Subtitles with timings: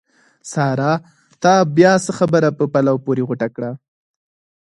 [0.51, 0.91] سارا!
[1.41, 3.71] تا بیا څه خبره په پلو پورې غوټه کړه؟!